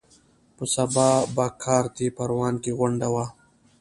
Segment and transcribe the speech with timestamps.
[0.55, 3.25] په سبا په کارته پروان کې غونډه وه.